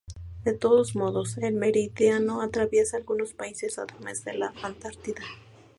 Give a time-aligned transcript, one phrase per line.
[0.45, 5.21] De todos modos, el meridiano atraviesa algunos países, además de la Antártida.